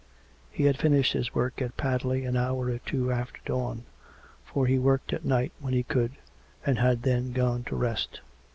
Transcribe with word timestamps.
He 0.49 0.63
had 0.63 0.79
finished 0.79 1.13
his 1.13 1.35
work 1.35 1.61
at 1.61 1.77
Padley 1.77 2.25
an 2.25 2.35
hour 2.35 2.71
or 2.71 2.79
two 2.79 3.11
after 3.11 3.39
dawn— 3.45 3.83
for 4.51 4.65
he 4.65 4.79
worked 4.79 5.13
at 5.13 5.25
night 5.25 5.51
when 5.59 5.73
he 5.75 5.83
could, 5.83 6.13
and 6.65 6.79
had 6.79 7.03
then 7.03 7.33
gone 7.33 7.63
to 7.65 7.75
rest. 7.75 8.21